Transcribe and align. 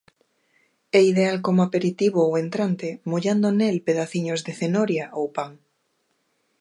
É 0.99 1.01
ideal 1.11 1.37
como 1.45 1.59
aperitivo 1.63 2.19
ou 2.27 2.33
entrante 2.43 2.89
mollando 3.11 3.47
nel 3.59 3.77
pedaciños 3.87 4.41
de 4.45 4.53
cenoria 4.61 5.05
ou 5.17 5.25
pan. 5.35 5.51